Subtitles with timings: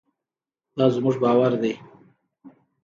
[0.77, 1.73] دا زموږ باور دی.